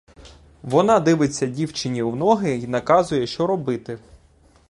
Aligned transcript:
Вона 0.63 0.99
дивиться 0.99 1.45
дівчині 1.45 2.03
в 2.03 2.15
ноги 2.15 2.51
й 2.51 2.67
наказує, 2.67 3.27
що 3.27 3.47
робити. 3.47 3.99